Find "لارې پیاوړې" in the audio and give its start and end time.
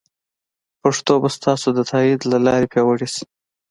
2.45-3.07